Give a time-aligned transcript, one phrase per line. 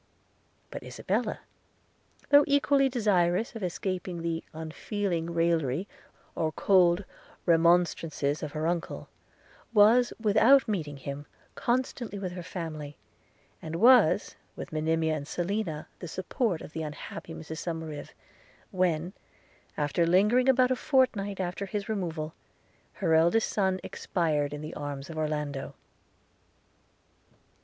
[0.71, 1.41] But Isabella,
[2.29, 5.87] though equally desirous of escaping the unfeeling raillery
[6.33, 7.03] or cold
[7.45, 9.09] remonstrances of her uncle,
[9.75, 12.97] was, without meeting him, constantly with her family,
[13.61, 18.13] and was, with Monimia and Selina, the support of the unhappy Mrs Somerive,
[18.71, 19.13] when,
[19.77, 22.33] after lingering about a fortnight after his removal,
[22.93, 25.75] her eldest son expired in the arms of Orlando.